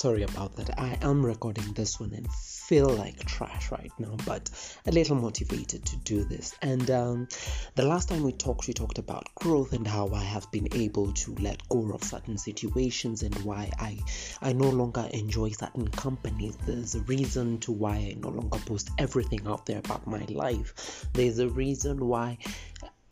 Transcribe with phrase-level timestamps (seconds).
[0.00, 0.80] sorry about that.
[0.80, 4.48] I am recording this one and feel like trash right now, but
[4.86, 6.54] a little motivated to do this.
[6.62, 7.28] And um,
[7.74, 11.12] the last time we talked, we talked about growth and how I have been able
[11.12, 13.98] to let go of certain situations and why I
[14.40, 16.56] I no longer enjoy certain companies.
[16.64, 21.08] There's a reason to why I no longer post everything out there about my life.
[21.12, 22.38] There's a reason why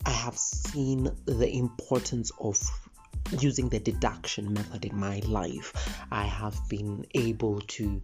[0.07, 2.57] I have seen the importance of
[3.39, 5.73] using the deduction method in my life,
[6.11, 8.01] I have been able to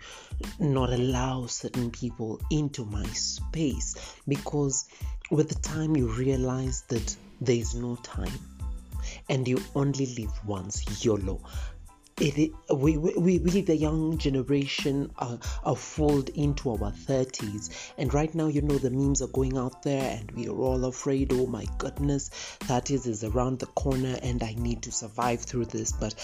[0.60, 3.96] not allow certain people into my space
[4.28, 4.86] because
[5.32, 8.40] with the time you realize that there is no time
[9.30, 11.42] and you only live once YOLO
[12.18, 17.70] it, we, we, we, the young generation, are, are fooled into our 30s.
[17.98, 20.86] And right now, you know, the memes are going out there, and we are all
[20.86, 22.30] afraid, oh my goodness,
[22.62, 25.92] 30s is around the corner, and I need to survive through this.
[25.92, 26.16] But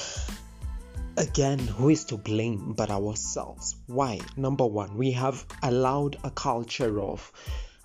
[1.17, 3.75] again, who is to blame but ourselves?
[3.88, 4.22] Why?
[4.38, 7.30] Number one, we have allowed a culture of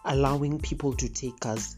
[0.05, 1.77] allowing people to take us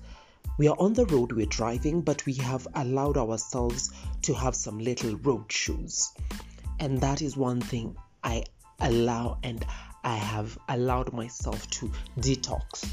[0.56, 4.78] we are on the road, we're driving, but we have allowed ourselves to have some
[4.78, 6.10] little road shoes.
[6.80, 8.44] And that is one thing I
[8.80, 9.64] allow and
[10.04, 12.88] I have allowed myself to detox.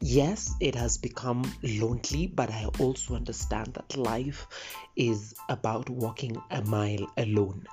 [0.00, 4.46] Yes, it has become lonely, but I also understand that life
[4.94, 7.66] is about walking a mile alone.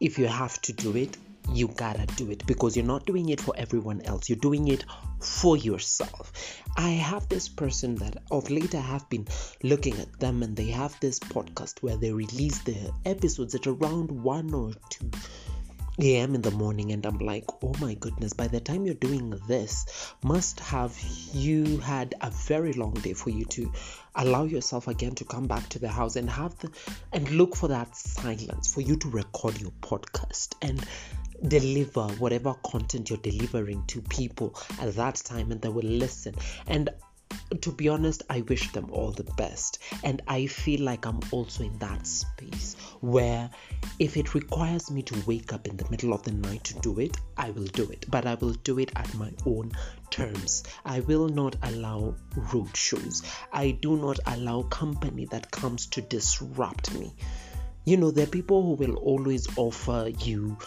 [0.00, 1.18] If you have to do it,
[1.52, 4.84] you gotta do it because you're not doing it for everyone else, you're doing it
[5.20, 6.32] for yourself.
[6.78, 9.26] I have this person that of late I have been
[9.62, 14.10] looking at them and they have this podcast where they release their episodes at around
[14.10, 15.10] 1 or 2
[16.02, 16.34] a.m.
[16.34, 20.12] in the morning and I'm like, oh my goodness, by the time you're doing this,
[20.22, 20.96] must have
[21.32, 23.72] you had a very long day for you to
[24.14, 26.70] allow yourself again to come back to the house and have the
[27.12, 30.54] and look for that silence for you to record your podcast.
[30.62, 30.84] And
[31.46, 36.34] deliver whatever content you're delivering to people at that time and they will listen
[36.66, 36.90] and
[37.60, 39.78] to be honest, I wish them all the best.
[40.04, 43.50] And I feel like I'm also in that space where
[43.98, 46.98] if it requires me to wake up in the middle of the night to do
[47.00, 48.06] it, I will do it.
[48.08, 49.72] But I will do it at my own
[50.10, 50.64] terms.
[50.84, 52.14] I will not allow
[52.52, 53.22] road shows.
[53.52, 57.14] I do not allow company that comes to disrupt me.
[57.84, 60.58] You know, there are people who will always offer you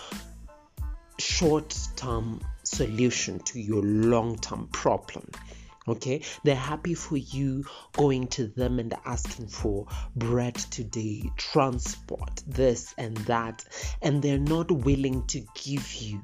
[1.19, 5.29] short term solution to your long term problem
[5.87, 6.23] okay?
[6.43, 11.29] They're happy for you going to them and asking for bread today.
[11.37, 13.65] Transport this and that.
[14.01, 16.23] And they're not willing to give you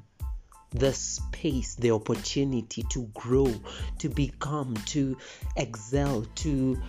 [0.72, 3.52] the space the opportunity to grow
[3.98, 5.16] to become to
[5.56, 6.80] excel to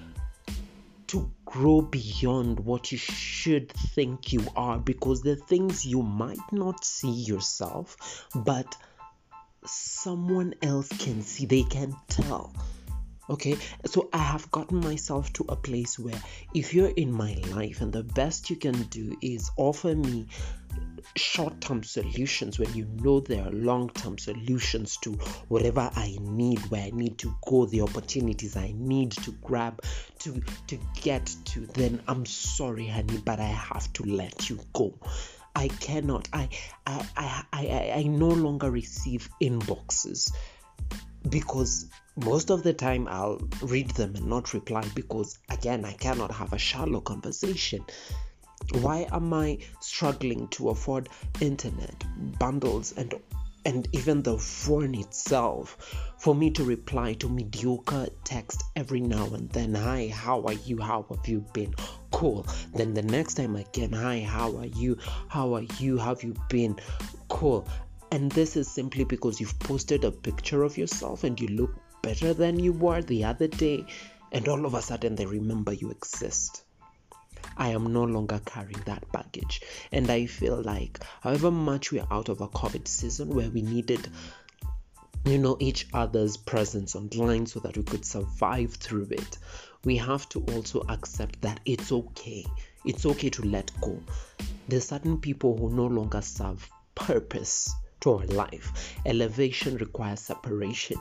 [1.08, 4.80] to grow beyond what you should think you are.
[4.80, 8.78] Because the things you might not see yourself, but
[9.66, 12.54] someone else can see, they can tell.
[13.30, 13.56] Okay,
[13.86, 16.22] so I have gotten myself to a place where
[16.54, 20.28] if you're in my life and the best you can do is offer me
[21.16, 25.12] short term solutions when you know there are long term solutions to
[25.48, 29.82] whatever I need, where I need to go, the opportunities I need to grab
[30.20, 34.94] to to get to, then I'm sorry, honey, but I have to let you go.
[35.56, 36.28] I cannot.
[36.34, 36.50] I
[36.86, 40.32] I I I, I no longer receive inboxes
[41.30, 41.86] because
[42.16, 46.54] most of the time I'll read them and not reply because again I cannot have
[46.54, 47.86] a shallow conversation
[48.74, 52.04] why am I struggling to afford internet,
[52.40, 53.14] bundles, and
[53.66, 55.78] and even the phone itself
[56.18, 60.80] for me to reply to mediocre text every now and then hi how are you?
[60.80, 61.74] How have you been?
[62.12, 62.46] Cool.
[62.74, 64.98] Then the next time again hi how are you?
[65.28, 65.98] How are you?
[65.98, 66.78] Have you been?
[67.28, 67.68] Cool.
[68.12, 72.34] And this is simply because you've posted a picture of yourself and you look better
[72.34, 73.86] than you were the other day
[74.32, 76.64] and all of a sudden they remember you exist
[77.58, 79.62] I am no longer carrying that baggage.
[79.92, 83.62] And I feel like, however much we are out of a COVID season where we
[83.62, 84.08] needed
[85.24, 89.38] you know each other's presence online so that we could survive through it
[89.84, 92.46] we have to also accept that it's okay.
[92.86, 94.00] It's okay to let go.
[94.68, 99.00] There's certain people who no longer serve purpose to our life.
[99.06, 101.00] Elevation requires separation.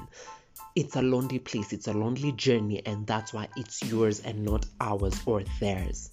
[0.74, 1.72] It's a lonely place.
[1.72, 6.10] It's a lonely journey and that's why it's yours and not ours or theirs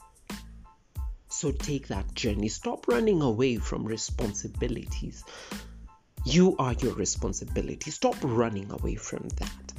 [1.38, 2.48] so take that journey.
[2.48, 5.24] Stop running away from responsibilities.
[6.26, 7.92] You are your responsibility.
[7.92, 9.74] Stop running away from that.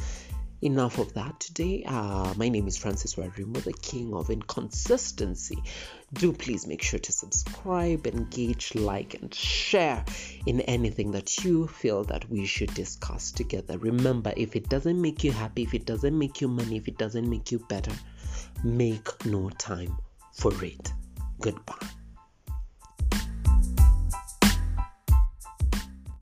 [0.63, 1.85] enough of that today.
[1.87, 5.63] Uh, my name is Francis Warimo, the king of inconsistency.
[6.15, 10.05] Do please make sure to subscribe, engage, like, and share
[10.47, 13.79] in anything that you feel that we should discuss together.
[13.79, 16.99] Remember, if it doesn't make you happy, if it doesn't make you money, if it
[16.99, 17.93] doesn't make you better,
[18.65, 19.97] make no time
[20.33, 20.93] for it.
[21.41, 21.98] Goodbye.